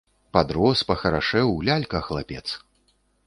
Падрос, 0.37 0.79
пахарашэў, 0.91 1.53
лялька 1.69 1.99
хлапец. 2.09 2.45